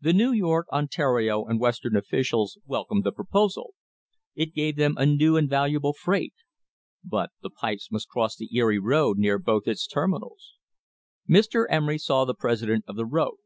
[0.00, 3.74] The New York, Ontario and Western officials wel comed the proposal.
[4.34, 6.32] It gave them a new and valuable freight.
[7.04, 10.54] But the pipes must cross the Erie road near both its ter minals.
[11.28, 11.66] Mr.
[11.68, 13.36] Emery saw the president of the road.